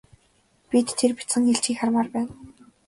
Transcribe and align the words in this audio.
Бид 0.69 0.87
тэр 0.99 1.11
бяцхан 1.17 1.43
илжгийг 1.51 1.77
хармаар 1.79 2.07
байна. 2.15 2.31